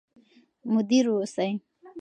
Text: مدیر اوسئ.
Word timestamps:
مدیر 0.73 1.05
اوسئ. 1.13 1.51